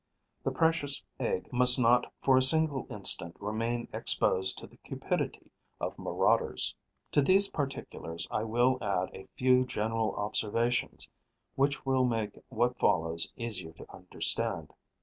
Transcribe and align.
The 0.41 0.51
precious 0.51 1.03
egg 1.19 1.53
must 1.53 1.77
not 1.79 2.11
for 2.23 2.35
a 2.35 2.41
single 2.41 2.87
instant 2.89 3.37
remain 3.39 3.87
exposed 3.93 4.57
to 4.57 4.65
the 4.65 4.77
cupidity 4.77 5.51
of 5.79 5.99
marauders. 5.99 6.75
To 7.11 7.21
these 7.21 7.51
particulars 7.51 8.27
I 8.31 8.43
will 8.45 8.79
add 8.81 9.11
a 9.13 9.27
few 9.37 9.63
general 9.63 10.15
observations 10.15 11.07
which 11.53 11.85
will 11.85 12.05
make 12.05 12.31
what 12.49 12.79
follows 12.79 13.31
easier 13.37 13.73
to 13.73 13.85
understand. 13.95 14.73